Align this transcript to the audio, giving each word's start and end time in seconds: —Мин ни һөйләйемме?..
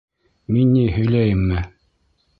—Мин 0.55 0.71
ни 0.77 0.87
һөйләйемме?.. 0.95 1.63